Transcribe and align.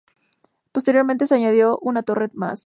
Posteriormente 0.71 1.27
se 1.27 1.35
añadió 1.35 1.77
una 1.77 2.01
torre 2.01 2.29
más. 2.33 2.59